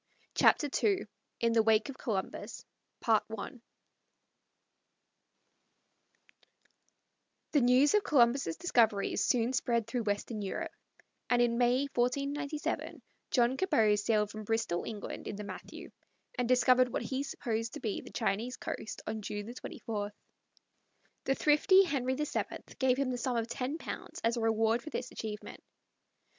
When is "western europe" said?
10.05-10.71